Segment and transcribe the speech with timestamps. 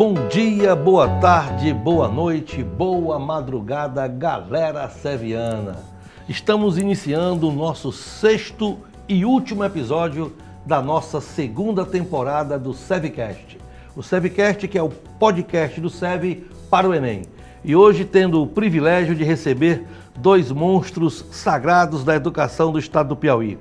[0.00, 5.76] Bom dia, boa tarde, boa noite, boa madrugada, galera seviana.
[6.26, 10.32] Estamos iniciando o nosso sexto e último episódio
[10.64, 13.58] da nossa segunda temporada do Sevcast.
[13.94, 17.24] O Sevcast que é o podcast do Sev para o Enem.
[17.62, 19.86] E hoje tendo o privilégio de receber
[20.16, 23.58] dois monstros sagrados da educação do estado do Piauí.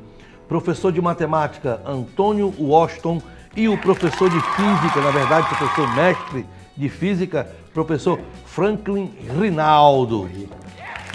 [0.47, 3.21] Professor de matemática Antônio Washington
[3.55, 6.45] e o professor de física, na verdade, professor mestre
[6.75, 10.29] de física, professor Franklin Rinaldo.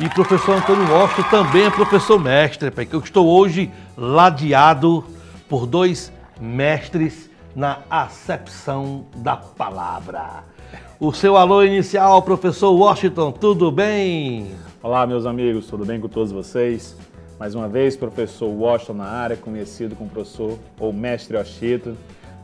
[0.01, 5.05] E professor Antônio Washington também é professor mestre, porque eu estou hoje ladeado
[5.49, 10.43] por dois mestres na acepção da palavra.
[10.99, 14.51] O seu alô inicial, professor Washington, tudo bem?
[14.83, 16.97] Olá, meus amigos, tudo bem com todos vocês?
[17.39, 21.95] Mais uma vez, professor Washington na área, conhecido como professor ou mestre Washington.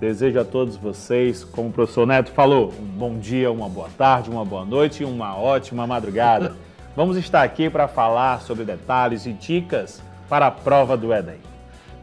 [0.00, 4.30] Desejo a todos vocês, como o professor Neto falou, um bom dia, uma boa tarde,
[4.30, 6.56] uma boa noite e uma ótima madrugada.
[6.96, 11.37] Vamos estar aqui para falar sobre detalhes e dicas para a prova do Enem.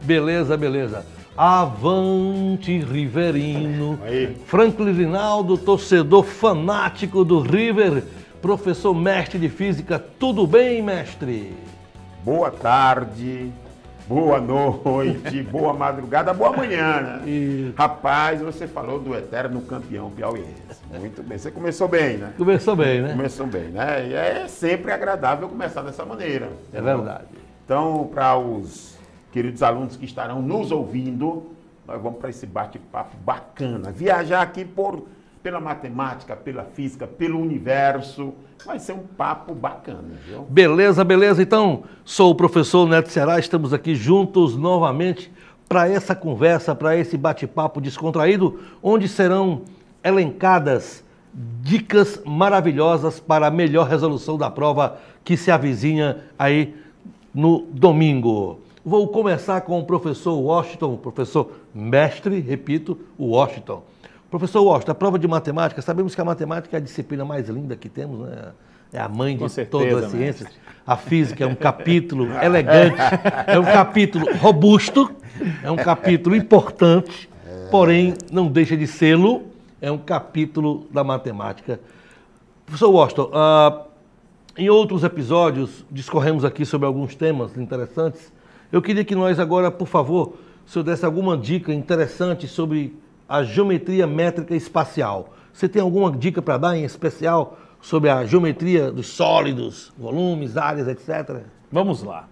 [0.00, 1.04] Beleza, beleza.
[1.36, 3.98] Avante Riverino.
[4.04, 4.32] Aí.
[4.46, 8.04] Franklin Rinaldo, torcedor fanático do River,
[8.40, 9.98] professor mestre de física.
[9.98, 11.52] Tudo bem, mestre?
[12.24, 13.52] Boa tarde,
[14.08, 17.72] boa noite, boa madrugada, boa manhã, né?
[17.76, 20.80] Rapaz, você falou do eterno campeão piauiense.
[20.98, 21.36] Muito bem.
[21.36, 22.32] Você começou bem, né?
[22.36, 23.10] Começou bem, né?
[23.12, 24.08] Começou bem, né?
[24.08, 26.48] E é sempre agradável começar dessa maneira.
[26.72, 27.26] É verdade.
[27.64, 28.96] Então, para os
[29.30, 31.52] queridos alunos que estarão nos ouvindo,
[31.86, 33.92] nós vamos para esse bate-papo bacana.
[33.92, 35.06] Viajar aqui por,
[35.48, 38.34] pela matemática, pela física, pelo universo.
[38.66, 40.42] Vai ser um papo bacana, viu?
[40.42, 41.42] Beleza, beleza.
[41.42, 45.32] Então, sou o professor Neto Ceará, estamos aqui juntos novamente
[45.66, 49.62] para essa conversa, para esse bate-papo descontraído, onde serão
[50.04, 51.02] elencadas
[51.62, 56.76] dicas maravilhosas para a melhor resolução da prova que se avizinha aí
[57.34, 58.60] no domingo.
[58.84, 63.82] Vou começar com o professor Washington, professor mestre, repito, Washington.
[64.30, 67.74] Professor Washington, a prova de matemática, sabemos que a matemática é a disciplina mais linda
[67.76, 68.52] que temos, né?
[68.92, 70.48] É a mãe de certeza, todas as ciências.
[70.48, 70.62] Mestre.
[70.86, 72.96] A física é um capítulo elegante,
[73.46, 75.10] é um capítulo robusto,
[75.62, 77.28] é um capítulo importante,
[77.70, 79.42] porém não deixa de sê-lo,
[79.80, 81.80] é um capítulo da matemática.
[82.64, 83.88] Professor Washington, uh,
[84.56, 88.32] em outros episódios discorremos aqui sobre alguns temas interessantes.
[88.72, 90.34] Eu queria que nós agora, por favor,
[90.66, 92.94] o senhor desse alguma dica interessante sobre
[93.28, 95.34] a geometria métrica espacial.
[95.52, 100.88] Você tem alguma dica para dar em especial sobre a geometria dos sólidos, volumes, áreas,
[100.88, 101.42] etc?
[101.70, 102.28] Vamos lá.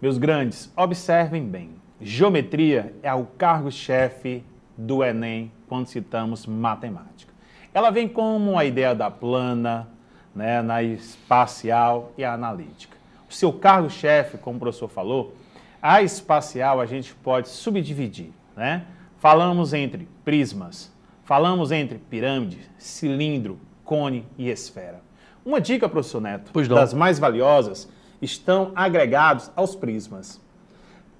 [0.00, 1.70] Meus grandes, observem bem.
[2.00, 4.42] Geometria é o cargo-chefe
[4.76, 7.32] do Enem quando citamos matemática.
[7.72, 9.88] Ela vem como a ideia da plana,
[10.34, 12.96] né, na espacial e a analítica.
[13.30, 15.34] O seu cargo-chefe, como o professor falou,
[15.80, 18.84] a espacial a gente pode subdividir, né?
[19.22, 20.90] Falamos entre prismas,
[21.22, 25.00] falamos entre pirâmide, cilindro, cone e esfera.
[25.46, 27.88] Uma dica, professor Neto, das mais valiosas,
[28.20, 30.40] estão agregados aos prismas,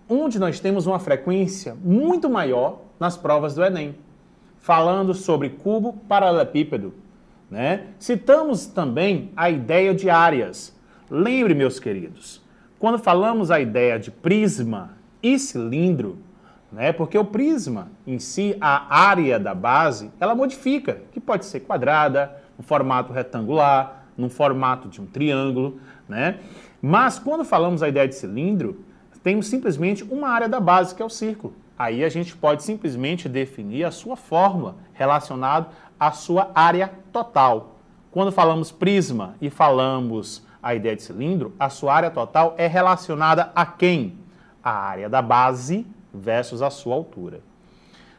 [0.08, 3.94] onde nós temos uma frequência muito maior nas provas do Enem,
[4.58, 6.92] falando sobre cubo paralelepípedo.
[7.48, 7.86] Né?
[8.00, 10.76] Citamos também a ideia de áreas.
[11.08, 12.42] Lembre, meus queridos,
[12.80, 14.90] quando falamos a ideia de prisma
[15.22, 16.18] e cilindro,
[16.72, 16.92] né?
[16.92, 22.34] Porque o prisma em si, a área da base, ela modifica, que pode ser quadrada,
[22.56, 26.38] no formato retangular, no formato de um triângulo, né?
[26.80, 28.84] Mas quando falamos a ideia de cilindro,
[29.22, 31.54] temos simplesmente uma área da base, que é o círculo.
[31.78, 35.68] Aí a gente pode simplesmente definir a sua fórmula relacionada
[35.98, 37.76] à sua área total.
[38.10, 43.50] Quando falamos prisma e falamos a ideia de cilindro, a sua área total é relacionada
[43.54, 44.18] a quem?
[44.62, 47.40] A área da base versus a sua altura.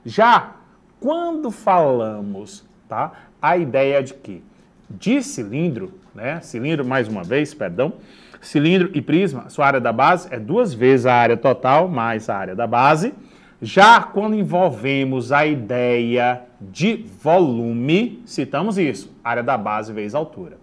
[0.06, 0.56] Já
[1.00, 3.12] quando falamos, tá,
[3.42, 4.44] a ideia de que
[4.90, 7.94] de cilindro, né, cilindro mais uma vez, perdão,
[8.42, 12.38] cilindro e prisma, sua área da base é duas vezes a área total mais a
[12.38, 13.14] área da base.
[13.62, 20.58] Já quando envolvemos a ideia de volume, citamos isso, área da base vezes altura.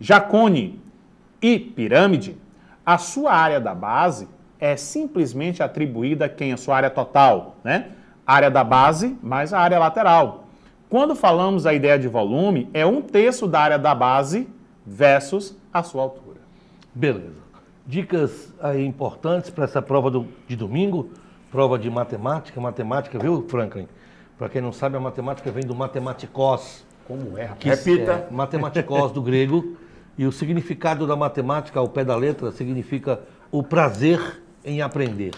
[0.00, 0.80] Já cone
[1.40, 2.36] e pirâmide,
[2.84, 4.28] a sua área da base
[4.60, 6.52] é simplesmente atribuída a quem?
[6.52, 7.92] A sua área total, né?
[8.26, 10.44] Área da base mais a área lateral.
[10.88, 14.48] Quando falamos a ideia de volume, é um terço da área da base
[14.84, 16.40] versus a sua altura.
[16.94, 17.40] Beleza.
[17.86, 21.10] Dicas aí importantes para essa prova do, de domingo,
[21.50, 22.60] prova de matemática.
[22.60, 23.88] Matemática, viu, Franklin?
[24.36, 27.50] Para quem não sabe, a matemática vem do matematicos, Como é?
[27.58, 28.28] que Repita.
[28.28, 29.76] é matematikos do grego,
[30.18, 33.20] e o significado da matemática ao pé da letra significa
[33.50, 35.32] o prazer em aprender.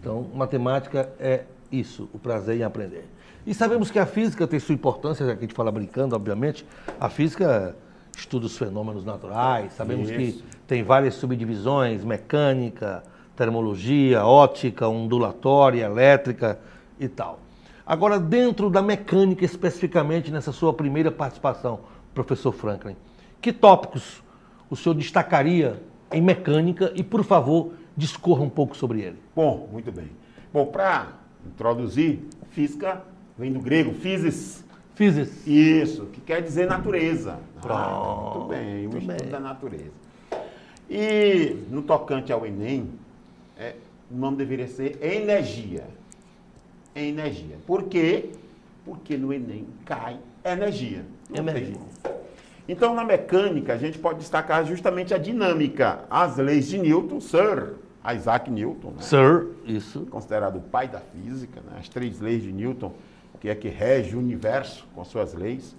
[0.00, 3.04] Então, matemática é isso, o prazer em aprender.
[3.46, 6.66] E sabemos que a física tem sua importância, já que a gente fala brincando, obviamente.
[6.98, 7.76] A física
[8.16, 10.44] estuda os fenômenos naturais, sabemos que Isso.
[10.66, 13.02] tem várias subdivisões, mecânica,
[13.36, 16.58] termologia, ótica, ondulatória, elétrica
[16.98, 17.38] e tal.
[17.86, 21.80] Agora, dentro da mecânica, especificamente nessa sua primeira participação,
[22.14, 22.96] professor Franklin,
[23.40, 24.22] que tópicos
[24.68, 25.80] o senhor destacaria
[26.10, 29.16] em mecânica e, por favor, discorra um pouco sobre ele?
[29.34, 30.10] Bom, muito bem.
[30.52, 31.12] Bom, para
[31.46, 32.20] introduzir,
[32.50, 33.02] física
[33.38, 34.64] vem do grego, physis.
[34.94, 35.46] Physics.
[35.46, 37.38] Isso, que quer dizer natureza.
[37.56, 39.30] Ah, Pronto, muito bem, o estudo bem.
[39.30, 39.90] da natureza.
[40.88, 42.90] E no tocante ao Enem,
[43.58, 43.74] é,
[44.10, 45.84] o nome deveria ser energia.
[46.94, 47.56] Energia.
[47.66, 48.30] Por quê?
[48.84, 51.04] Porque no Enem cai energia.
[51.34, 51.76] Energia.
[52.68, 57.74] Então, na mecânica, a gente pode destacar justamente a dinâmica, as leis de Newton, Sir
[58.14, 59.02] Isaac Newton, né?
[59.02, 60.06] Sir, isso.
[60.06, 61.78] considerado o pai da física, né?
[61.78, 62.92] as três leis de Newton,
[63.40, 65.76] que é que rege o universo com suas leis.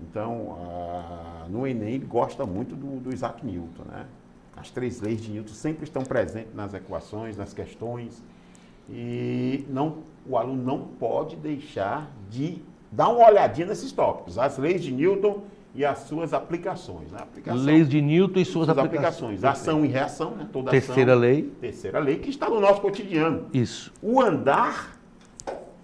[0.00, 3.84] Então, ah, no Enem, ele gosta muito do, do Isaac Newton.
[3.88, 4.06] Né?
[4.56, 8.22] As três leis de Newton sempre estão presentes nas equações, nas questões,
[8.88, 9.98] e não,
[10.28, 15.42] o aluno não pode deixar de dar uma olhadinha nesses tópicos, as leis de Newton
[15.74, 17.10] e as suas aplicações.
[17.10, 17.18] Né?
[17.20, 19.42] Aplicação, Leis de Newton e suas suas aplicações.
[19.42, 19.44] aplicações.
[19.44, 20.48] Ação e reação, né?
[20.52, 21.20] toda Terceira ação.
[21.22, 21.42] lei.
[21.60, 23.46] Terceira lei que está no nosso cotidiano.
[23.52, 23.92] Isso.
[24.02, 24.96] O andar,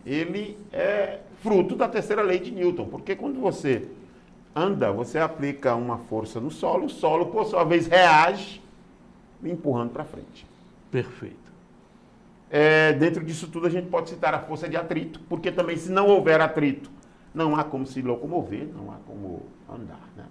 [0.05, 3.88] ele é fruto da terceira lei de Newton, porque quando você
[4.55, 8.61] anda, você aplica uma força no solo, o solo, por sua vez, reage,
[9.43, 10.46] empurrando para frente.
[10.91, 11.49] Perfeito.
[12.50, 15.91] É, dentro disso tudo, a gente pode citar a força de atrito, porque também, se
[15.93, 16.91] não houver atrito,
[17.34, 20.08] não há como se locomover, não há como andar.
[20.16, 20.25] Né?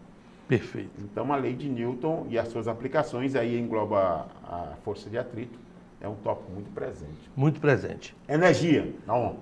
[0.47, 0.91] Perfeito.
[0.99, 5.59] Então, a lei de Newton e as suas aplicações, aí engloba a força de atrito,
[5.99, 7.29] é um tópico muito presente.
[7.35, 8.15] Muito presente.
[8.27, 8.93] Energia.
[9.05, 9.37] Não.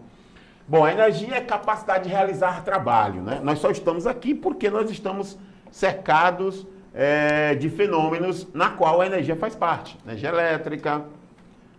[0.68, 3.22] Bom, a energia é capacidade de realizar trabalho.
[3.22, 3.40] Né?
[3.44, 5.38] Nós só estamos aqui porque nós estamos
[5.72, 9.96] cercados eh, de fenômenos na qual a energia faz parte.
[10.04, 11.06] Energia elétrica,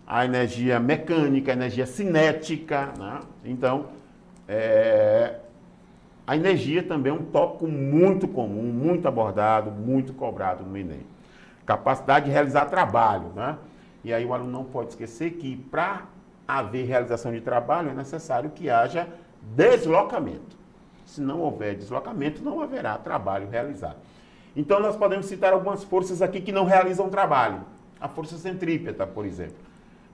[0.05, 2.93] a energia mecânica, a energia cinética.
[2.97, 3.19] Né?
[3.43, 3.87] Então,
[4.47, 5.35] eh,
[6.27, 11.05] a energia também é um tópico muito comum, muito abordado, muito cobrado no Enem.
[11.65, 13.57] Capacidade de realizar trabalho, né?
[14.03, 16.01] E aí o aluno não pode esquecer que para
[16.45, 19.07] haver realização de trabalho é necessário que haja
[19.55, 20.57] deslocamento.
[21.05, 23.95] Se não houver deslocamento, não haverá trabalho realizado.
[24.53, 27.61] Então nós podemos citar algumas forças aqui que não realizam trabalho.
[28.01, 29.55] A força centrípeta, por exemplo.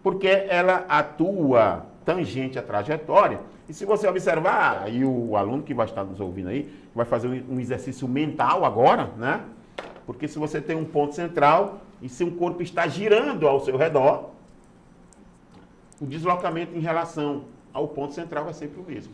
[0.04, 3.40] Porque ela atua tangente à trajetória.
[3.68, 7.28] E se você observar, aí o aluno que vai estar nos ouvindo aí, vai fazer
[7.28, 9.42] um um exercício mental agora, né?
[10.06, 13.78] Porque se você tem um ponto central e se um corpo está girando ao seu
[13.78, 14.32] redor,
[16.02, 19.14] o deslocamento em relação ao ponto central vai sempre o mesmo.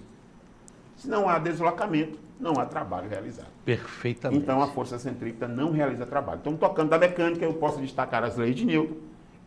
[0.96, 3.48] Se não há deslocamento, não há trabalho realizado.
[3.64, 4.42] Perfeitamente.
[4.42, 6.40] Então a força centrípeta não realiza trabalho.
[6.42, 8.96] Então, tocando da mecânica, eu posso destacar as leis de Newton.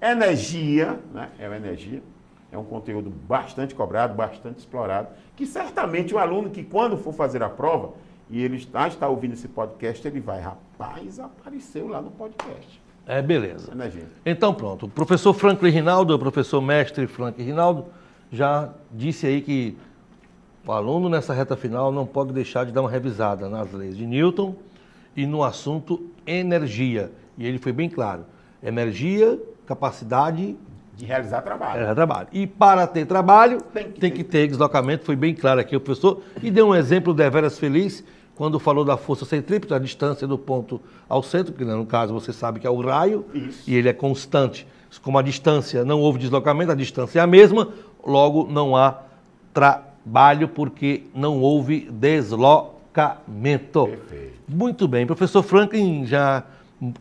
[0.00, 1.30] Energia, né?
[1.38, 2.02] é a energia,
[2.52, 7.42] é um conteúdo bastante cobrado, bastante explorado, que certamente o aluno que quando for fazer
[7.42, 7.94] a prova,
[8.30, 12.80] e ele está, está ouvindo esse podcast, ele vai, rapaz, apareceu lá no podcast.
[13.06, 13.72] É, beleza.
[13.72, 14.06] Energia.
[14.24, 17.86] Então pronto, o professor Franklin Rinaldo, o professor mestre Franklin Rinaldo,
[18.30, 19.76] já disse aí que
[20.66, 24.06] o aluno nessa reta final não pode deixar de dar uma revisada nas leis de
[24.06, 24.54] Newton
[25.16, 27.10] e no assunto energia.
[27.36, 28.24] E ele foi bem claro.
[28.62, 30.56] Energia, capacidade,
[30.96, 31.84] De realizar trabalho.
[31.84, 32.28] é trabalho.
[32.32, 34.42] E para ter trabalho, Tem tem que que, ter.
[34.42, 35.04] ter deslocamento.
[35.04, 36.20] Foi bem claro aqui o professor.
[36.42, 40.80] E deu um exemplo deveras feliz quando falou da força centrípeta, a distância do ponto
[41.08, 43.70] ao centro, que no caso você sabe que é o raio, Isso.
[43.70, 44.66] e ele é constante.
[45.02, 47.68] Como a distância não houve deslocamento, a distância é a mesma,
[48.06, 48.98] logo não há
[49.54, 53.86] trabalho porque não houve deslocamento.
[53.86, 54.32] Perfeito.
[54.48, 56.42] Muito bem, professor Franklin já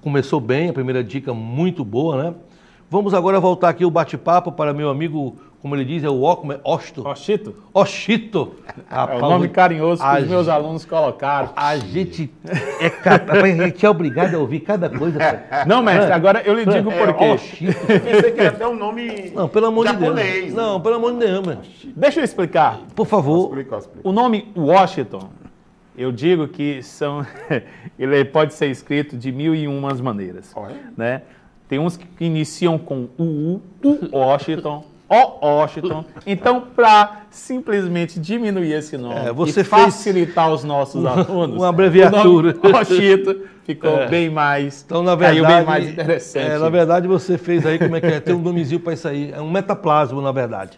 [0.02, 2.34] começou bem, a primeira dica muito boa, né?
[2.92, 6.60] Vamos agora voltar aqui o bate-papo para meu amigo, como ele diz, é o Ocmer,
[6.62, 7.08] Osto.
[7.08, 7.56] Oxito?
[7.74, 8.52] Oxito.
[8.68, 11.52] É Rapaz, o nome carinhoso que a os meus gente- alunos colocaram.
[11.56, 12.30] A gente
[12.82, 15.18] é capaz, a gente é obrigado a ouvir cada coisa.
[15.18, 15.64] cara.
[15.66, 17.30] Não, mestre, agora eu lhe digo É, por quê.
[17.32, 17.88] Oxito.
[17.88, 20.44] Pensei que era até um nome Não, pelo amor de japonês.
[20.48, 20.54] Deus.
[20.54, 20.62] né?
[20.62, 21.62] Não, pelo amor de Deus, mano.
[21.96, 22.78] Deixa eu explicar.
[22.94, 23.46] Por favor.
[23.58, 24.10] Explica, explica.
[24.10, 25.30] O nome Washington,
[25.98, 27.26] eu digo que são,
[27.98, 30.52] ele pode ser escrito de mil e umas maneiras.
[30.58, 30.76] Olha.
[30.98, 31.22] Né?
[31.72, 35.46] Tem uns que iniciam com UU, U Washington, O.
[35.46, 36.04] Washington.
[36.28, 42.58] Então, para simplesmente diminuir esse nome É, você e facilitar os nossos alunos, uma abreviatura.
[42.62, 44.10] o Washington ficou É.
[44.10, 46.46] bem mais, Então, na caiu verdade, bem mais interessante.
[46.46, 48.20] é, na verdade, você fez aí, como é que é?
[48.20, 49.32] Tem um nomezinho para isso aí.
[49.32, 50.78] É um metaplasmo, na verdade.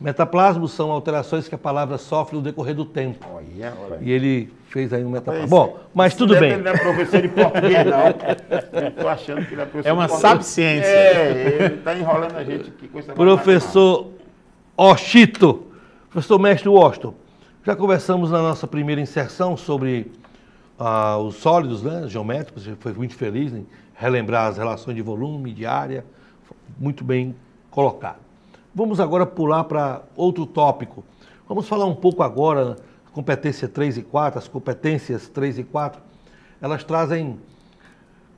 [0.00, 3.26] Metaplasmos são alterações que a palavra sofre no decorrer do tempo.
[3.30, 3.98] Olha, olha.
[4.00, 5.10] E ele fez aí um.
[5.10, 6.54] Mas, Bom, mas isso tudo deve- bem.
[6.54, 8.80] Ele não é professor de português, não.
[8.82, 10.88] Eu tô achando que ele é professor É uma sabe-ciência.
[10.88, 14.08] É, ele tá enrolando a gente aqui com essa Professor
[14.76, 15.66] Oshito,
[16.10, 17.14] professor mestre Washington,
[17.64, 20.10] já conversamos na nossa primeira inserção sobre
[20.76, 23.64] ah, os sólidos né, geométricos, você foi muito feliz em
[23.94, 26.04] relembrar as relações de volume, de área,
[26.76, 27.36] muito bem
[27.70, 28.18] colocado.
[28.74, 31.04] Vamos agora pular para outro tópico.
[31.48, 32.74] Vamos falar um pouco agora,
[33.14, 36.02] competência 3 e 4, as competências 3 e 4,
[36.60, 37.38] elas trazem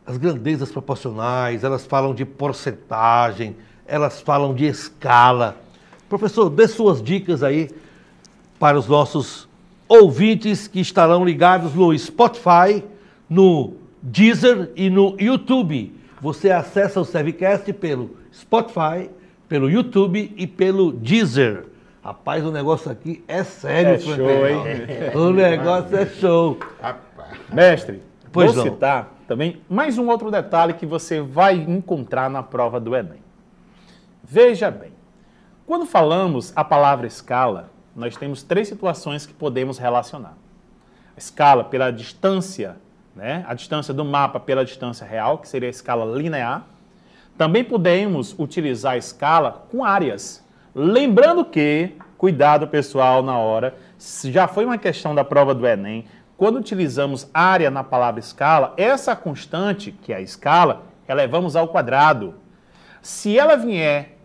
[0.06, 3.56] as grandezas proporcionais, elas falam de porcentagem,
[3.87, 5.56] elas falam de escala.
[6.09, 7.71] Professor, dê suas dicas aí
[8.59, 9.49] para os nossos
[9.88, 12.85] ouvintes que estarão ligados no Spotify,
[13.28, 15.92] no Deezer e no YouTube.
[16.21, 19.11] Você acessa o Servicast pelo Spotify,
[19.49, 21.64] pelo YouTube e pelo Deezer.
[22.07, 24.63] Rapaz, o negócio aqui é sério, É show, hein?
[25.17, 26.57] O negócio é show.
[27.53, 28.73] Mestre, Pois vou não.
[28.73, 33.19] citar também mais um outro detalhe que você vai encontrar na prova do Enem.
[34.23, 34.93] Veja bem,
[35.67, 40.37] quando falamos a palavra escala, nós temos três situações que podemos relacionar.
[41.17, 42.77] A escala pela distância,
[43.17, 43.45] né?
[43.49, 46.67] a distância do mapa pela distância real, que seria a escala linear.
[47.37, 50.46] Também podemos utilizar a escala com áreas.
[50.78, 53.75] Lembrando que, cuidado pessoal na hora,
[54.25, 56.04] já foi uma questão da prova do Enem,
[56.37, 62.35] quando utilizamos área na palavra escala, essa constante, que é a escala, elevamos ao quadrado.
[63.00, 64.18] Se ela vier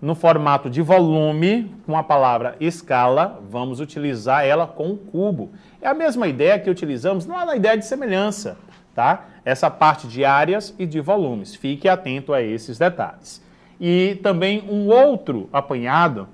[0.00, 5.52] no formato de volume, com a palavra escala, vamos utilizar ela com o cubo.
[5.80, 8.58] É a mesma ideia que utilizamos lá na ideia de semelhança,
[8.92, 9.26] tá?
[9.44, 11.54] Essa parte de áreas e de volumes.
[11.54, 13.40] Fique atento a esses detalhes.
[13.84, 16.28] E também um outro apanhado,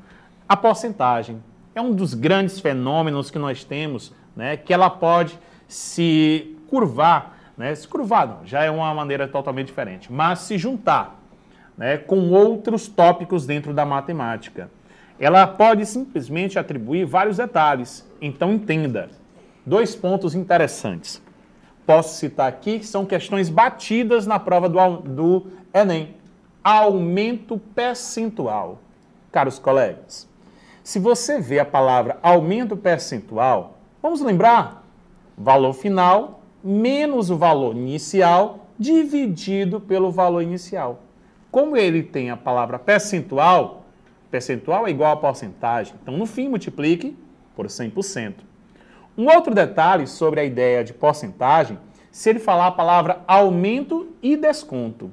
[0.46, 1.42] a porcentagem.
[1.74, 4.58] É um dos grandes fenômenos que nós temos, né?
[4.58, 7.74] Que ela pode se curvar, né?
[7.74, 11.18] Se curvar não, já é uma maneira totalmente diferente, mas se juntar
[11.78, 14.68] né, com outros tópicos dentro da matemática.
[15.18, 18.06] Ela pode simplesmente atribuir vários detalhes.
[18.20, 19.08] Então, entenda.
[19.64, 21.22] Dois pontos interessantes.
[21.86, 26.17] Posso citar aqui que são questões batidas na prova do, do Enem.
[26.62, 28.78] Aumento percentual.
[29.30, 30.28] Caros colegas,
[30.82, 34.84] se você vê a palavra aumento percentual, vamos lembrar?
[35.36, 41.00] Valor final menos o valor inicial dividido pelo valor inicial.
[41.50, 43.84] Como ele tem a palavra percentual,
[44.30, 45.94] percentual é igual a porcentagem.
[46.02, 47.16] Então, no fim, multiplique
[47.56, 48.34] por 100%.
[49.16, 51.78] Um outro detalhe sobre a ideia de porcentagem,
[52.10, 55.10] se ele falar a palavra aumento e desconto.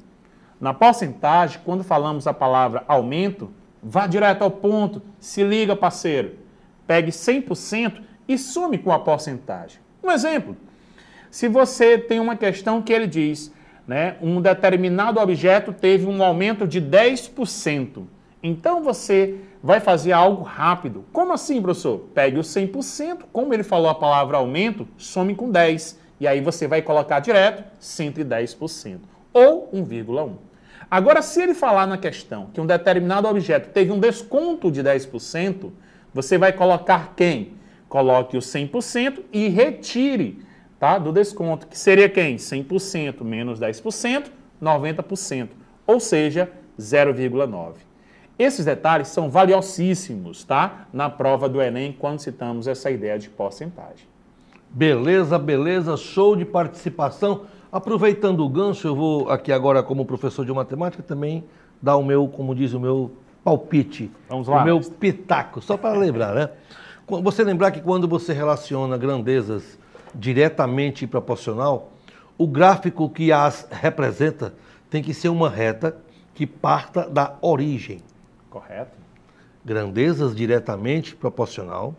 [0.60, 3.52] Na porcentagem, quando falamos a palavra aumento,
[3.84, 6.36] vá direto ao ponto, se liga, parceiro.
[6.88, 9.80] Pegue 100% e some com a porcentagem.
[10.04, 10.56] Um exemplo,
[11.30, 13.52] se você tem uma questão que ele diz,
[13.88, 18.04] né, um determinado objeto teve um aumento de 10%.
[18.42, 21.04] Então você vai fazer algo rápido.
[21.12, 22.08] Como assim, professor?
[22.14, 26.00] Pegue o 100%, como ele falou a palavra aumento, some com 10.
[26.20, 29.00] E aí você vai colocar direto 110%.
[29.36, 30.32] Ou 1,1.
[30.90, 35.72] Agora, se ele falar na questão que um determinado objeto teve um desconto de 10%,
[36.14, 37.52] você vai colocar quem?
[37.90, 40.42] Coloque o 100% e retire
[40.80, 42.38] tá, do desconto, que seria quem?
[42.38, 44.28] 100% menos 10%,
[44.64, 45.50] 90%,
[45.86, 46.50] ou seja,
[46.80, 47.74] 0,9%.
[48.40, 54.08] Esses detalhes são valiosíssimos tá, na prova do Enem quando citamos essa ideia de porcentagem.
[54.70, 57.42] Beleza, beleza, show de participação.
[57.76, 61.44] Aproveitando o gancho, eu vou aqui agora, como professor de matemática, também
[61.82, 63.12] dar o meu, como diz o meu
[63.44, 64.10] palpite.
[64.30, 66.50] Vamos lá, O meu pitaco, só para lembrar, né?
[67.22, 69.78] Você lembrar que quando você relaciona grandezas
[70.14, 71.92] diretamente proporcional,
[72.38, 74.54] o gráfico que as representa
[74.90, 75.98] tem que ser uma reta
[76.34, 78.00] que parta da origem
[78.50, 78.98] Correto?
[79.66, 81.94] grandezas diretamente proporcional,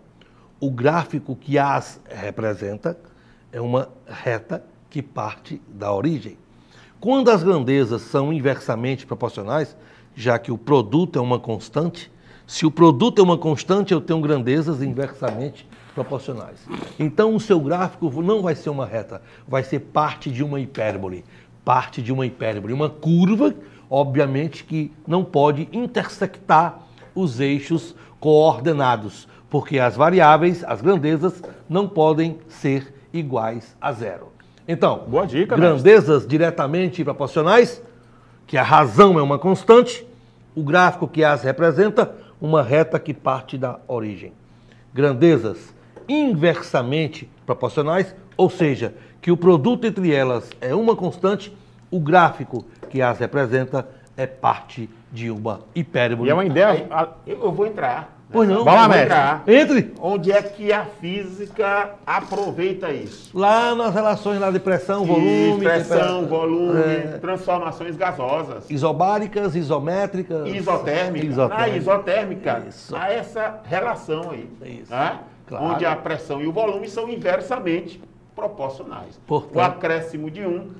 [0.58, 2.98] o gráfico que as representa
[3.52, 6.36] é uma reta que parte da origem.
[7.00, 9.76] Quando as grandezas são inversamente proporcionais,
[10.14, 12.10] já que o produto é uma constante,
[12.46, 16.58] se o produto é uma constante, eu tenho grandezas inversamente proporcionais.
[16.98, 21.24] Então o seu gráfico não vai ser uma reta, vai ser parte de uma hipérbole,
[21.64, 23.54] parte de uma hipérbole, uma curva,
[23.90, 26.80] obviamente que não pode intersectar
[27.14, 34.35] os eixos coordenados, porque as variáveis, as grandezas, não podem ser iguais a zero.
[34.68, 37.82] Então, Boa dica, grandezas diretamente proporcionais,
[38.46, 40.06] que a razão é uma constante,
[40.54, 44.32] o gráfico que as representa, uma reta que parte da origem.
[44.92, 45.74] Grandezas
[46.08, 51.56] inversamente proporcionais, ou seja, que o produto entre elas é uma constante,
[51.90, 56.28] o gráfico que as representa é parte de uma hipérbole.
[56.28, 56.88] E é uma ideia.
[57.26, 58.15] Eu vou entrar.
[58.30, 58.64] Pois não.
[58.64, 59.54] Vai lá, mestre.
[59.54, 63.30] Entre Onde é que a física aproveita isso?
[63.36, 67.18] lá nas relações lá de pressão, volume, pressão, volume, É.
[67.20, 71.24] transformações gasosas, isobáricas, isométricas, isotérmica.
[71.26, 71.56] isotérmica.
[71.60, 72.96] Na isotérmica, Isso.
[72.96, 74.50] há essa relação aí.
[74.82, 74.90] Isso.
[74.90, 75.20] né?
[75.46, 75.64] Claro.
[75.64, 78.02] Onde a pressão e o volume são inversamente
[78.34, 79.18] proporcionais.
[79.26, 80.70] Portanto- o acréscimo de um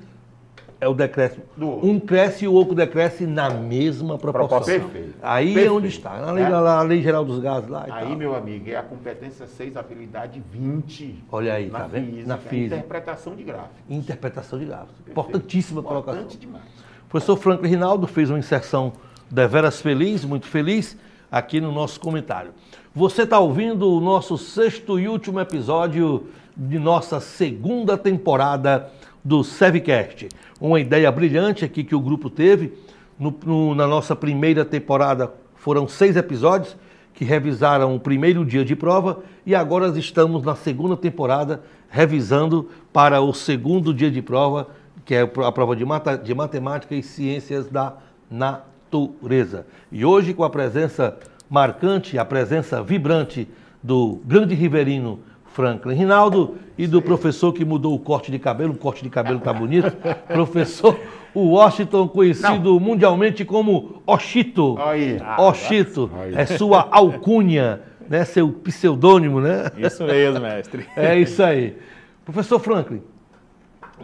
[0.78, 1.42] É o decréscimo.
[1.59, 4.61] Um cresce e o outro decresce na mesma proporção.
[4.61, 5.14] Perfeito.
[5.23, 5.75] Aí é Perfeito.
[5.75, 6.18] onde está.
[6.21, 6.83] Na lei, É.
[6.83, 8.16] lei geral dos gases lá e Aí, tal.
[8.16, 11.25] meu amigo, é a competência 6, habilidade 20.
[11.33, 12.06] Olha aí, na tá vendo?
[12.11, 12.75] física, Na física.
[12.76, 13.76] interpretação de gráficos.
[13.88, 14.95] Interpretação de gráficos.
[15.09, 16.21] Importantíssima colocação.
[16.21, 16.64] Importante demais.
[17.06, 18.92] O professor Franklin Rinaldo fez uma inserção
[19.30, 20.97] deveras feliz, muito feliz,
[21.33, 22.50] aqui no nosso comentário.
[22.95, 28.90] Você está ouvindo o nosso sexto e último episódio de nossa segunda temporada
[29.26, 30.28] do Sevcast.
[30.61, 32.73] Uma ideia brilhante aqui que o grupo teve.
[33.18, 36.76] No- no- na nossa primeira temporada foram seis episódios
[37.12, 43.21] que revisaram o primeiro dia de prova e agora estamos na segunda temporada revisando para
[43.21, 44.68] o segundo dia de prova,
[45.04, 47.95] que é a prova de, mata- de matemática e ciências da
[48.30, 49.66] natureza.
[49.90, 51.16] E hoje com a presença
[51.50, 53.49] marcante, a presença vibrante
[53.83, 55.18] do grande riverino
[55.57, 59.41] Franklin Rinaldo e do professor que mudou o corte de cabelo, o corte de cabelo
[59.41, 59.91] tá bonito,
[60.29, 61.01] professor
[61.35, 64.77] Washington, conhecido mundialmente como Oshito.
[64.79, 65.17] Aí.
[65.39, 66.35] Oshito, Aí.
[66.35, 69.71] é sua alcunha, né, seu pseudônimo, né?
[69.79, 70.87] Isso mesmo, mestre.
[70.95, 71.79] É isso aí.
[72.23, 73.00] Professor Franklin,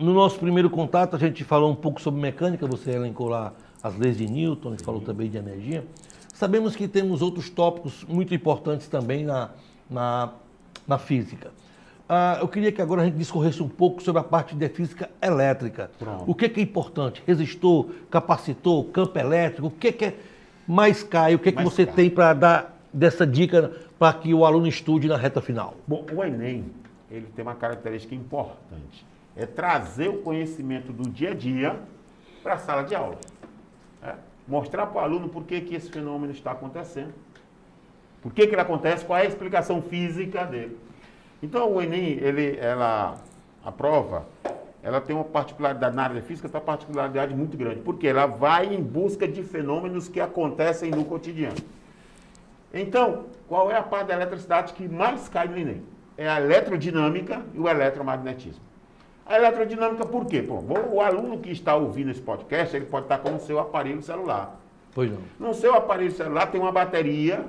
[0.01, 3.95] no nosso primeiro contato a gente falou um pouco sobre mecânica, você elencou lá as
[3.99, 5.85] leis de Newton, e falou também de energia.
[6.33, 9.51] Sabemos que temos outros tópicos muito importantes também na,
[9.91, 10.33] na,
[10.87, 11.51] na física.
[12.09, 15.09] Ah, eu queria que agora a gente discorresse um pouco sobre a parte de física
[15.21, 15.91] elétrica.
[15.99, 16.25] Pronto.
[16.31, 17.23] O que, que é importante?
[17.27, 20.17] Resistor, capacitor, campo elétrico, o que, que é
[20.67, 21.35] mais cai?
[21.35, 21.95] O que, que Mais você cai.
[21.95, 25.75] tem para dar dessa dica para que o aluno estude na reta final?
[25.87, 26.67] Bom, o Enem,
[27.11, 29.07] ele tem uma característica importante.
[29.35, 31.79] É trazer o conhecimento do dia a dia
[32.43, 33.17] para a sala de aula.
[34.03, 34.15] É,
[34.47, 37.13] Mostrar para o aluno por que, que esse fenômeno está acontecendo.
[38.23, 40.79] Por que, que ele acontece, qual é a explicação física dele.
[41.43, 43.17] Então, o Enem, ele, ela,
[43.65, 44.27] a prova,
[44.81, 47.81] ela tem uma particularidade, na área da física, tem uma particularidade muito grande.
[47.81, 51.57] Porque ela vai em busca de fenômenos que acontecem no cotidiano.
[52.73, 55.83] Então, qual é a parte da eletricidade que mais cai no Enem?
[56.17, 58.63] É a eletrodinâmica e o eletromagnetismo.
[59.27, 60.43] A eletrodinâmica por quê?
[60.43, 64.03] Bom, o aluno que está ouvindo esse podcast, ele pode estar com o seu aparelho
[64.03, 64.61] celular.
[64.95, 65.19] Pois não.
[65.41, 67.45] No seu aparelho celular tem uma bateria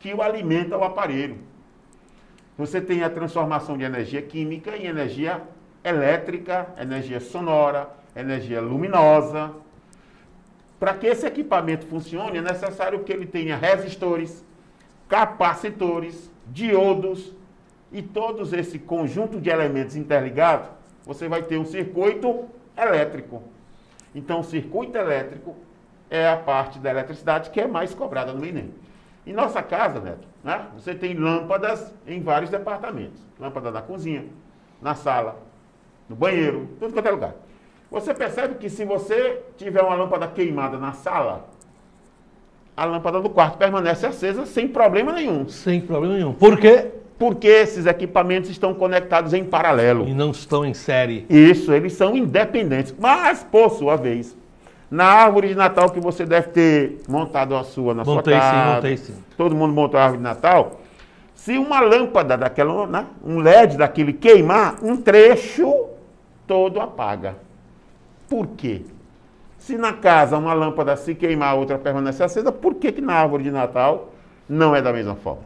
[0.00, 1.38] que o alimenta o aparelho.
[2.58, 5.42] Você tem a transformação de energia química em energia
[5.84, 9.52] elétrica, energia sonora, energia luminosa.
[10.78, 14.44] Para que esse equipamento funcione, é necessário que ele tenha resistores,
[15.08, 17.34] capacitores, diodos
[17.92, 20.68] e todos esse conjunto de elementos interligados,
[21.04, 23.42] você vai ter um circuito elétrico.
[24.14, 25.56] Então, o circuito elétrico
[26.08, 28.72] é a parte da eletricidade que é mais cobrada no Enem.
[29.30, 33.22] Em nossa casa, Neto, né, você tem lâmpadas em vários departamentos.
[33.38, 34.24] Lâmpada na cozinha,
[34.82, 35.40] na sala,
[36.08, 37.34] no banheiro, tudo quanto é lugar.
[37.92, 41.48] Você percebe que se você tiver uma lâmpada queimada na sala,
[42.76, 45.48] a lâmpada do quarto permanece acesa sem problema nenhum.
[45.48, 46.32] Sem problema nenhum.
[46.32, 46.90] Por quê?
[47.16, 50.08] Porque esses equipamentos estão conectados em paralelo.
[50.08, 51.24] E não estão em série.
[51.30, 52.92] Isso, eles são independentes.
[52.98, 54.36] Mas, por sua vez,
[54.90, 58.50] na árvore de Natal que você deve ter montado a sua na Montei sua sim,
[58.50, 58.74] casa.
[58.74, 59.14] montei sim.
[59.36, 60.80] Todo mundo montou a árvore de Natal.
[61.34, 65.86] Se uma lâmpada daquela, né, um LED daquele queimar, um trecho
[66.46, 67.36] todo apaga.
[68.28, 68.82] Por quê?
[69.58, 73.14] Se na casa uma lâmpada se queimar, a outra permanece acesa, por que, que na
[73.14, 74.12] árvore de Natal
[74.48, 75.42] não é da mesma forma?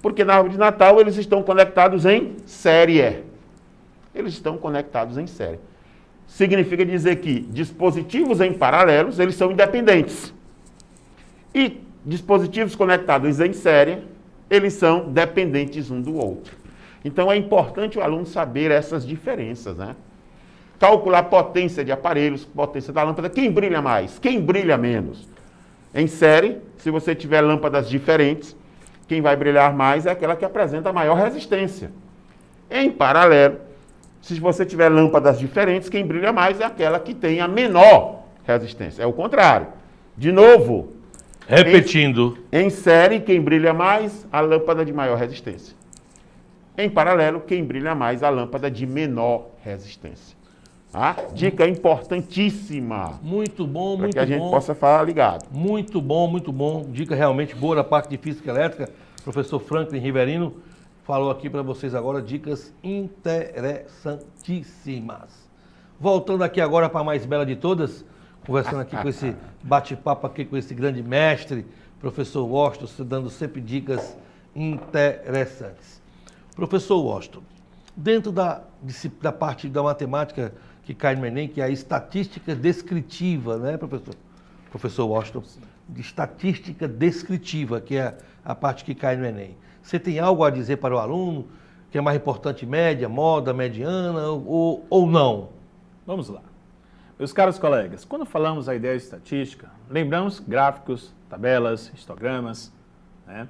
[0.00, 3.24] Porque na árvore de Natal eles estão conectados em série.
[4.14, 5.60] Eles estão conectados em série.
[6.28, 10.32] Significa dizer que dispositivos em paralelos, eles são independentes.
[11.54, 14.04] E dispositivos conectados em série,
[14.48, 16.54] eles são dependentes um do outro.
[17.04, 19.96] Então é importante o aluno saber essas diferenças, né?
[20.78, 25.26] Calcular potência de aparelhos, potência da lâmpada, quem brilha mais, quem brilha menos.
[25.94, 28.54] Em série, se você tiver lâmpadas diferentes,
[29.08, 31.90] quem vai brilhar mais é aquela que apresenta maior resistência.
[32.70, 33.67] Em paralelo,
[34.34, 39.02] se você tiver lâmpadas diferentes, quem brilha mais é aquela que tem a menor resistência.
[39.02, 39.68] É o contrário.
[40.16, 40.92] De novo.
[41.46, 42.36] Repetindo.
[42.52, 45.74] Em, em série, quem brilha mais, a lâmpada de maior resistência.
[46.76, 50.36] Em paralelo, quem brilha mais, a lâmpada de menor resistência.
[50.92, 51.16] Tá?
[51.32, 53.18] Dica importantíssima.
[53.22, 53.98] Muito bom, muito bom.
[53.98, 54.50] Para que a gente bom.
[54.50, 55.46] possa falar ligado.
[55.50, 56.84] Muito bom, muito bom.
[56.90, 58.90] Dica realmente boa da parte de física elétrica.
[59.24, 60.54] Professor Franklin Riverino
[61.08, 65.48] falou aqui para vocês agora dicas interessantíssimas.
[65.98, 68.04] Voltando aqui agora para a mais bela de todas,
[68.44, 71.64] conversando aqui com esse bate-papo aqui com esse grande mestre,
[71.98, 74.18] professor Washington, dando sempre dicas
[74.54, 76.02] interessantes.
[76.54, 77.40] Professor Washington,
[77.96, 78.60] dentro da,
[79.22, 80.52] da parte da matemática
[80.84, 84.14] que cai no Enem, que é a estatística descritiva, né, professor?
[84.70, 85.42] Professor Washington,
[85.88, 89.56] de estatística descritiva, que é a parte que cai no Enem.
[89.82, 91.46] Você tem algo a dizer para o aluno
[91.90, 95.48] que é mais importante média, moda, mediana ou, ou não?
[96.06, 96.42] Vamos lá.
[97.18, 102.72] Meus caros colegas, quando falamos a ideia de estatística, lembramos gráficos, tabelas, histogramas,
[103.26, 103.48] né?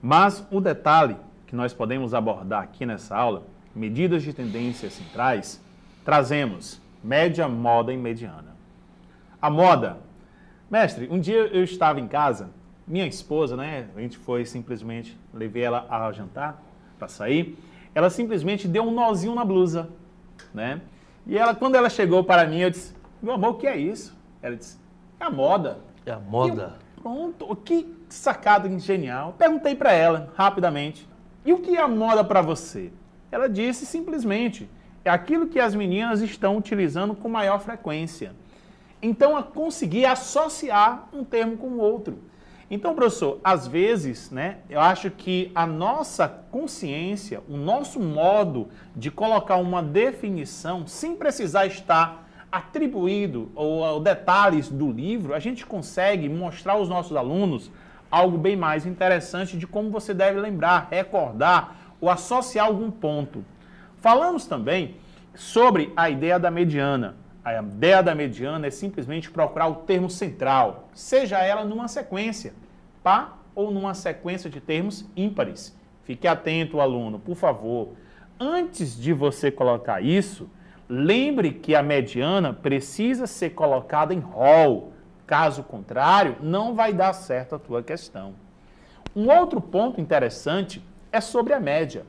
[0.00, 1.16] mas o detalhe
[1.46, 3.42] que nós podemos abordar aqui nessa aula,
[3.74, 5.60] medidas de tendências centrais,
[6.04, 8.56] trazemos média, moda e mediana.
[9.40, 9.98] A moda.
[10.72, 12.48] Mestre, um dia eu estava em casa,
[12.86, 13.88] minha esposa, né?
[13.94, 16.62] A gente foi simplesmente, levei ela a jantar
[16.98, 17.58] para sair.
[17.94, 19.90] Ela simplesmente deu um nozinho na blusa,
[20.54, 20.80] né?
[21.26, 24.16] E ela, quando ela chegou para mim, eu disse: Meu amor, o que é isso?
[24.40, 24.78] Ela disse:
[25.20, 25.80] É a moda.
[26.06, 26.78] É a moda.
[26.96, 29.34] Eu, pronto, que sacada genial.
[29.36, 31.06] Perguntei para ela rapidamente:
[31.44, 32.90] E o que é a moda para você?
[33.30, 34.70] Ela disse simplesmente:
[35.04, 38.32] é aquilo que as meninas estão utilizando com maior frequência.
[39.02, 42.20] Então, a conseguir associar um termo com o outro.
[42.70, 49.10] Então, professor, às vezes, né, eu acho que a nossa consciência, o nosso modo de
[49.10, 56.28] colocar uma definição, sem precisar estar atribuído ou, ou detalhes do livro, a gente consegue
[56.28, 57.70] mostrar aos nossos alunos
[58.10, 63.44] algo bem mais interessante de como você deve lembrar, recordar ou associar algum ponto.
[63.98, 64.96] Falamos também
[65.34, 67.21] sobre a ideia da mediana.
[67.44, 72.52] A ideia da mediana é simplesmente procurar o termo central, seja ela numa sequência,
[73.02, 75.76] pá ou numa sequência de termos ímpares.
[76.04, 77.90] Fique atento, aluno, por favor.
[78.38, 80.48] Antes de você colocar isso,
[80.88, 84.92] lembre que a mediana precisa ser colocada em rol.
[85.26, 88.34] Caso contrário, não vai dar certo a tua questão.
[89.14, 92.04] Um outro ponto interessante é sobre a média.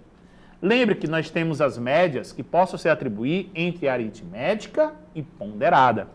[0.64, 6.08] Lembre que nós temos as médias que possam se atribuir entre aritmética e ponderada.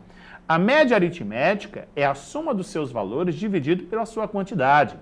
[0.49, 4.97] A média aritmética é a soma dos seus valores dividido pela sua quantidade.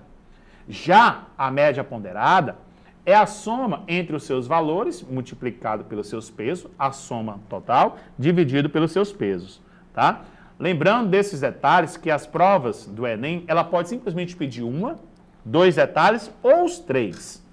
[0.67, 2.57] Já a média ponderada
[3.05, 8.69] é a soma entre os seus valores multiplicado pelos seus pesos, a soma total dividido
[8.69, 9.61] pelos seus pesos,
[9.93, 10.25] tá?
[10.59, 14.99] Lembrando desses detalhes que as provas do Enem, ela pode simplesmente pedir uma,
[15.45, 17.46] dois detalhes ou os três.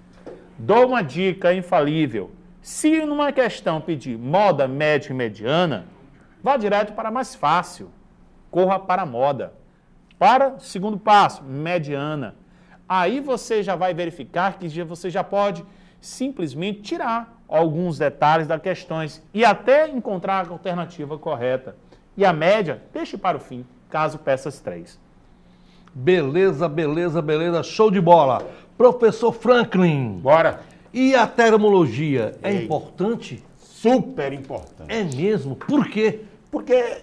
[0.57, 2.31] Dou uma dica infalível.
[2.61, 5.85] Se numa questão pedir moda, média e mediana,
[6.41, 7.89] vá direto para mais fácil.
[8.49, 9.53] Corra para a moda.
[10.17, 12.35] Para segundo passo, mediana.
[12.87, 15.65] Aí você já vai verificar que você já pode
[15.99, 21.75] simplesmente tirar alguns detalhes das questões e até encontrar a alternativa correta.
[22.15, 24.99] E a média, deixe para o fim, caso peça as três.
[25.93, 28.45] Beleza, beleza, beleza, show de bola.
[28.77, 30.19] Professor Franklin.
[30.21, 30.61] Bora.
[30.93, 32.63] E a termologia é Ei.
[32.63, 33.43] importante?
[33.57, 34.93] Super importante.
[34.93, 35.55] É mesmo?
[35.55, 36.21] Por quê?
[36.49, 37.01] Porque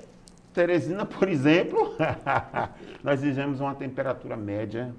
[0.53, 1.95] Teresina, por exemplo,
[3.03, 4.95] nós vivemos uma temperatura média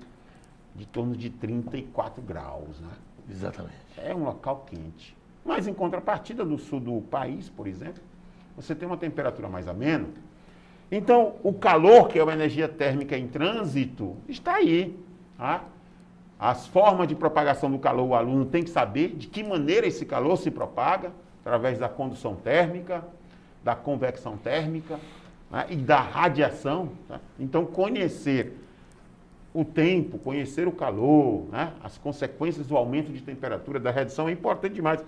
[0.76, 2.90] de torno de 34 graus, né?
[3.30, 3.76] Exatamente.
[3.98, 5.16] É um local quente.
[5.46, 8.02] Mas em contrapartida do sul do país, por exemplo,
[8.56, 10.08] você tem uma temperatura mais amena.
[10.92, 14.98] Então, o calor, que é uma energia térmica em trânsito, está aí.
[15.38, 15.64] Tá?
[16.40, 20.06] As formas de propagação do calor, o aluno tem que saber de que maneira esse
[20.06, 23.04] calor se propaga, através da condução térmica,
[23.64, 25.00] da convecção térmica
[25.52, 26.90] né, e da radiação.
[27.08, 27.20] Tá?
[27.40, 28.58] Então, conhecer
[29.54, 34.32] o tempo, conhecer o calor, né, as consequências do aumento de temperatura, da redução, é
[34.32, 35.04] importante demais.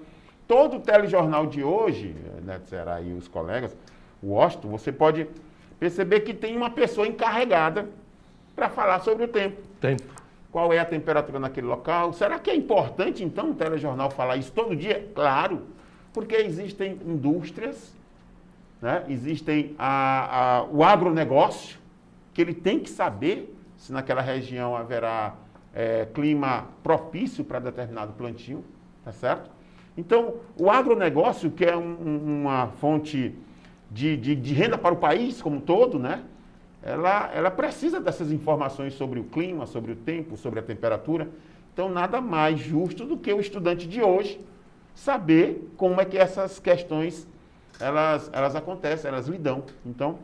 [0.48, 3.76] Todo o telejornal de hoje, né, será aí os colegas,
[4.22, 5.28] o Washington, você pode
[5.80, 7.90] perceber que tem uma pessoa encarregada
[8.56, 9.62] para falar sobre o tempo.
[9.82, 10.25] Tempo
[10.56, 12.14] qual é a temperatura naquele local.
[12.14, 15.06] Será que é importante, então, o telejornal falar isso todo dia?
[15.14, 15.64] Claro,
[16.14, 17.94] porque existem indústrias,
[18.82, 19.04] né?
[19.10, 21.78] existem a, a, o agronegócio,
[22.34, 25.36] que ele tem que saber se naquela região haverá
[25.74, 28.64] é, clima propício para determinado plantio,
[29.04, 29.52] tá certo?
[29.98, 33.36] Então, o agronegócio, que é um, uma fonte
[33.92, 36.24] de, de, de, renda para o país como um todo, né?
[36.86, 41.28] Ela, ela precisa dessas informações sobre o clima, sobre o tempo, sobre a temperatura.
[41.74, 44.40] Então, nada mais justo do que o estudante de hoje
[44.94, 47.28] saber como é que essas questões
[47.80, 49.64] elas, elas acontecem, elas lidam.
[49.84, 50.20] Então,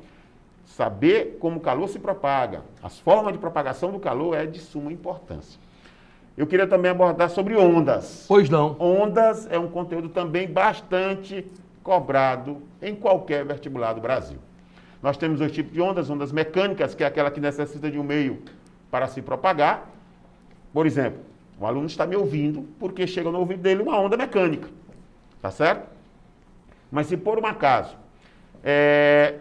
[0.65, 4.93] saber como o calor se propaga, as formas de propagação do calor é de suma
[4.93, 5.59] importância.
[6.37, 8.25] Eu queria também abordar sobre ondas.
[8.27, 8.75] Pois não.
[8.79, 11.45] Ondas é um conteúdo também bastante
[11.83, 14.37] cobrado em qualquer vestibular do Brasil.
[15.01, 18.03] Nós temos dois tipos de ondas, ondas mecânicas, que é aquela que necessita de um
[18.03, 18.41] meio
[18.89, 19.89] para se propagar.
[20.71, 21.19] Por exemplo,
[21.59, 24.69] o aluno está me ouvindo porque chega no ouvido dele uma onda mecânica.
[25.41, 25.89] Tá certo?
[26.91, 27.95] Mas se por um acaso
[28.63, 29.39] é,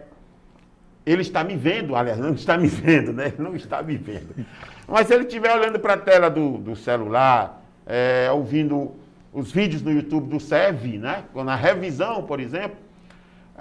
[1.05, 3.27] ele está me vendo, aliás, não está me vendo, né?
[3.27, 4.45] Ele não está me vendo.
[4.87, 8.91] Mas se ele estiver olhando para a tela do, do celular, é, ouvindo
[9.33, 11.23] os vídeos no YouTube do SEV, né?
[11.33, 12.77] Na revisão, por exemplo,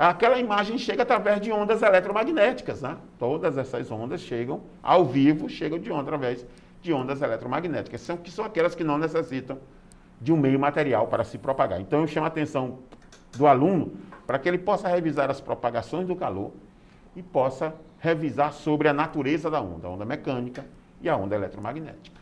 [0.08, 2.96] aquela imagem chega através de ondas eletromagnéticas, né?
[3.18, 6.46] Todas essas ondas chegam ao vivo, chegam de onda através
[6.80, 9.58] de ondas eletromagnéticas, são, que são aquelas que não necessitam
[10.18, 11.80] de um meio material para se propagar.
[11.82, 12.78] Então eu chamo a atenção
[13.36, 13.92] do aluno
[14.26, 16.52] para que ele possa revisar as propagações do calor
[17.14, 20.64] e possa revisar sobre a natureza da onda, a onda mecânica
[21.02, 22.18] e a onda eletromagnética.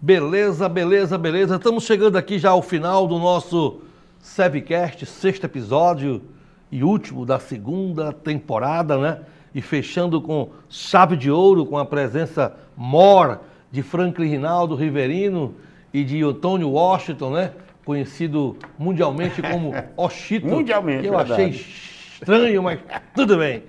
[0.00, 1.56] Beleza, beleza, beleza.
[1.56, 3.82] Estamos chegando aqui já ao final do nosso
[4.20, 6.22] Sevcast, sexto episódio
[6.70, 9.20] e último da segunda temporada, né?
[9.54, 15.54] E fechando com chave de ouro, com a presença mor de Franklin Rinaldo Riverino
[15.92, 17.52] e de Antônio Washington, né?
[17.84, 20.46] Conhecido mundialmente como Oshito.
[20.46, 21.32] mundialmente, que eu verdade.
[21.32, 22.78] achei estranho, mas
[23.14, 23.64] tudo bem.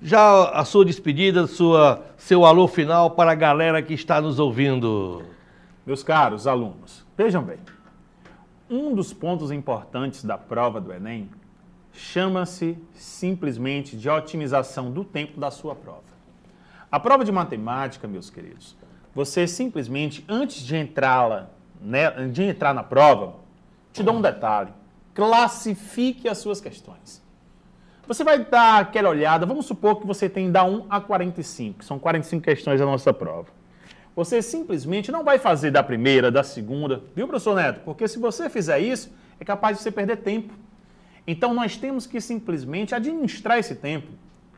[0.00, 5.22] Já a sua despedida, sua, seu alô final para a galera que está nos ouvindo.
[5.84, 7.58] Meus caros alunos, vejam bem.
[8.68, 11.28] Um dos pontos importantes da prova do Enem
[11.96, 16.04] chama-se simplesmente de otimização do tempo da sua prova.
[16.90, 18.76] A prova de matemática, meus queridos,
[19.14, 23.36] você simplesmente, antes de entrá-la, né, de entrar na prova,
[23.92, 24.70] te dou um detalhe.
[25.14, 27.22] Classifique as suas questões.
[28.06, 31.84] Você vai dar aquela olhada, vamos supor que você tem da 1 a 45, que
[31.84, 33.48] são 45 questões da nossa prova.
[34.14, 37.80] Você simplesmente não vai fazer da primeira, da segunda, viu, professor Neto?
[37.84, 40.54] Porque se você fizer isso, é capaz de você perder tempo.
[41.26, 44.08] Então nós temos que simplesmente administrar esse tempo.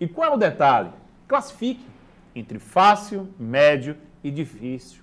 [0.01, 0.91] E qual é o detalhe?
[1.27, 1.85] Classifique
[2.35, 5.03] entre fácil, médio e difícil.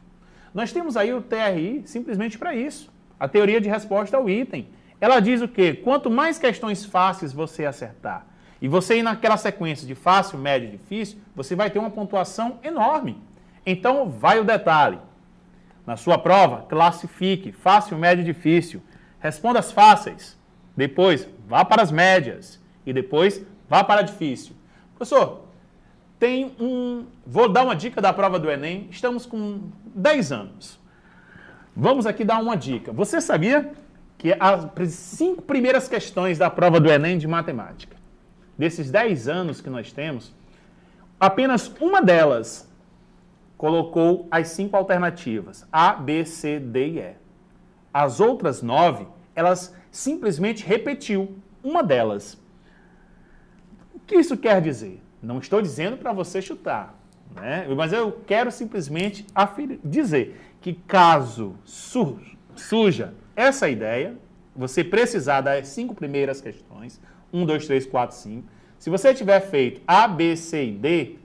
[0.54, 2.93] Nós temos aí o TRI simplesmente para isso.
[3.19, 4.67] A teoria de resposta ao item.
[5.01, 5.73] Ela diz o quê?
[5.73, 8.25] Quanto mais questões fáceis você acertar,
[8.62, 12.60] e você ir naquela sequência de fácil, médio e difícil, você vai ter uma pontuação
[12.63, 13.21] enorme.
[13.65, 14.97] Então, vai o detalhe.
[15.86, 18.82] Na sua prova, classifique fácil, médio e difícil.
[19.19, 20.38] Responda as fáceis.
[20.75, 22.60] Depois, vá para as médias.
[22.86, 24.55] E depois, vá para a difícil.
[24.95, 25.45] Professor,
[26.19, 27.05] tem um.
[27.25, 28.88] Vou dar uma dica da prova do Enem.
[28.89, 30.79] Estamos com 10 anos.
[31.75, 32.91] Vamos aqui dar uma dica.
[32.93, 33.73] Você sabia
[34.17, 37.95] que as cinco primeiras questões da prova do Enem de matemática
[38.58, 40.34] desses 10 anos que nós temos,
[41.19, 42.69] apenas uma delas
[43.58, 47.13] colocou as cinco alternativas, A, B, C, D e E.
[47.93, 52.38] As outras nove, elas simplesmente repetiu uma delas.
[53.93, 55.01] O que isso quer dizer?
[55.23, 56.99] Não estou dizendo para você chutar,
[57.34, 57.65] né?
[57.73, 59.25] mas eu quero simplesmente
[59.81, 64.17] dizer que caso surja essa ideia,
[64.53, 66.99] você precisar das cinco primeiras questões,
[67.31, 68.47] 1, 2, 3, 4, 5.
[68.77, 71.15] Se você tiver feito A, B, C e D,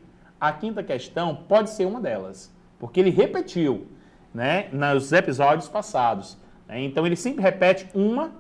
[0.40, 3.88] a quinta questão pode ser uma delas, porque ele repetiu
[4.33, 6.38] né, nos episódios passados.
[6.68, 6.83] Né?
[6.85, 8.33] Então, ele sempre repete uma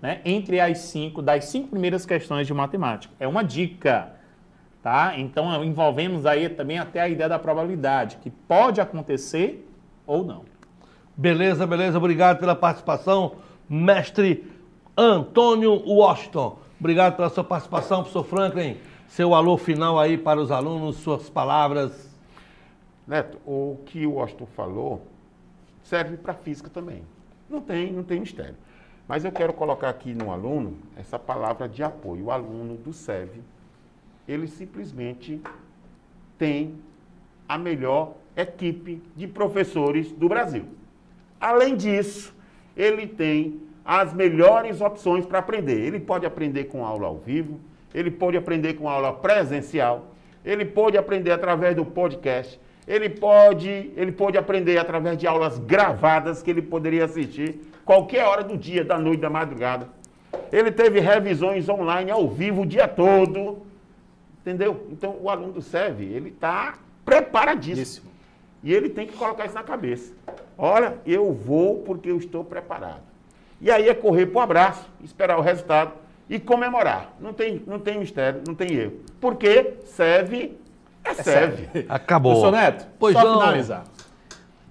[0.00, 3.12] né, entre as cinco, das cinco primeiras questões de matemática.
[3.18, 4.12] É uma dica.
[4.82, 5.18] Tá?
[5.18, 9.68] Então, envolvemos aí também até a ideia da probabilidade, que pode acontecer
[10.06, 10.44] ou não.
[11.16, 11.98] Beleza, beleza.
[11.98, 13.32] Obrigado pela participação,
[13.68, 14.46] mestre
[14.96, 16.58] Antônio Washington.
[16.78, 18.76] Obrigado pela sua participação, professor Franklin.
[19.08, 22.08] Seu alô final aí para os alunos, suas palavras.
[23.06, 25.06] Neto, o que o Washington falou
[25.82, 27.02] serve para física também.
[27.48, 28.54] Não tem, não tem mistério.
[29.08, 32.26] Mas eu quero colocar aqui no aluno essa palavra de apoio.
[32.26, 33.40] O aluno do SEV,
[34.28, 35.40] ele simplesmente
[36.36, 36.78] tem
[37.48, 40.66] a melhor equipe de professores do Brasil.
[41.40, 42.34] Além disso,
[42.76, 45.80] ele tem as melhores opções para aprender.
[45.80, 47.58] Ele pode aprender com aula ao vivo,
[47.94, 50.08] ele pode aprender com aula presencial,
[50.44, 56.42] ele pode aprender através do podcast, ele pode, ele pode aprender através de aulas gravadas
[56.42, 59.88] que ele poderia assistir qualquer hora do dia, da noite, da madrugada.
[60.50, 63.58] Ele teve revisões online ao vivo o dia todo.
[64.40, 64.86] Entendeu?
[64.90, 68.10] Então o aluno do SEV, ele está preparadíssimo.
[68.64, 70.14] E ele tem que colocar isso na cabeça.
[70.56, 73.02] Olha, eu vou porque eu estou preparado.
[73.60, 75.92] E aí é correr para o abraço, esperar o resultado
[76.28, 77.14] e comemorar.
[77.20, 79.00] Não tem, não tem mistério, não tem erro.
[79.20, 80.56] Porque serve
[81.04, 81.86] é, é serve.
[81.88, 82.32] Acabou.
[82.32, 83.40] Professor Neto, pois só não.
[83.40, 83.84] finalizar.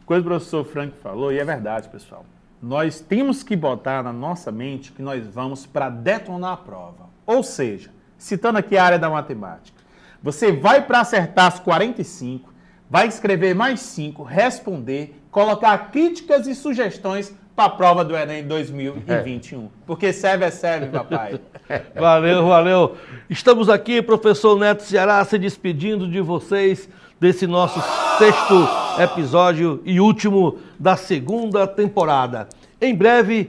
[0.05, 2.25] Coisa que o professor Frank falou, e é verdade, pessoal.
[2.61, 7.09] Nós temos que botar na nossa mente que nós vamos para detonar a prova.
[7.25, 9.77] Ou seja, citando aqui a área da matemática,
[10.23, 12.51] você vai para acertar as 45,
[12.89, 19.63] vai escrever mais 5, responder, colocar críticas e sugestões para a prova do Enem 2021.
[19.63, 19.67] É.
[19.87, 21.39] Porque serve é serve, papai.
[21.99, 22.95] valeu, valeu.
[23.27, 26.87] Estamos aqui, professor Neto Ceará, se despedindo de vocês
[27.19, 27.81] desse nosso
[28.19, 28.69] sexto
[29.01, 32.47] episódio e último da segunda temporada.
[32.79, 33.47] Em breve,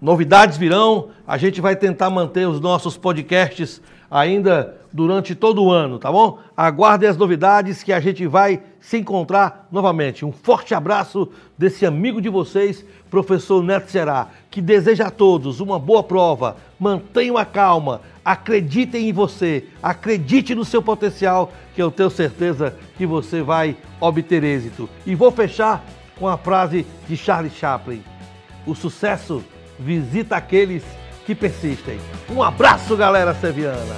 [0.00, 1.08] novidades virão.
[1.26, 6.38] A gente vai tentar manter os nossos podcasts ainda durante todo o ano, tá bom?
[6.56, 10.24] Aguardem as novidades que a gente vai se encontrar novamente.
[10.24, 15.78] Um forte abraço desse amigo de vocês, professor Neto Será, que deseja a todos uma
[15.78, 16.56] boa prova.
[16.78, 23.06] Mantenham a calma, acreditem em você, acredite no seu potencial, que eu tenho certeza que
[23.06, 24.88] você vai obter êxito.
[25.06, 25.84] E vou fechar
[26.18, 28.02] com a frase de Charlie Chaplin:
[28.66, 29.44] O sucesso
[29.78, 30.82] visita aqueles
[31.30, 32.00] que persistem.
[32.28, 33.96] Um abraço, galera seviana!